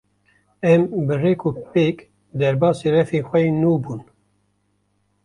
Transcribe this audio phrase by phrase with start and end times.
[0.71, 1.97] Em bi rêk û pêk
[2.39, 4.01] derbasî refên xwe yên nû bûn.